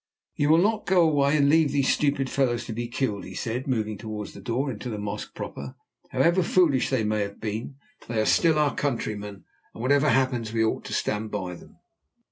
"You 0.35 0.49
will 0.49 0.57
not 0.57 0.87
go 0.87 1.07
away 1.07 1.37
and 1.37 1.47
leave 1.47 1.73
those 1.73 1.89
stupid 1.89 2.27
fellows 2.27 2.65
to 2.65 2.73
be 2.73 2.87
killed?" 2.87 3.23
he 3.23 3.35
said, 3.35 3.67
moving 3.67 3.99
towards 3.99 4.33
the 4.33 4.41
door 4.41 4.71
into 4.71 4.89
the 4.89 4.97
mosque 4.97 5.35
proper. 5.35 5.75
"However 6.09 6.41
foolish 6.41 6.89
they 6.89 7.03
may 7.03 7.21
have 7.21 7.39
been, 7.39 7.75
they 8.07 8.19
are 8.19 8.25
still 8.25 8.57
our 8.57 8.73
countrymen, 8.73 9.43
and 9.75 9.81
whatever 9.83 10.09
happens 10.09 10.51
we 10.53 10.65
ought 10.65 10.85
to 10.85 10.93
stand 10.93 11.29
by 11.29 11.53
them." 11.53 11.77